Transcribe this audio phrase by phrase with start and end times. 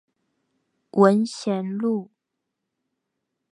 [0.93, 2.09] 文賢路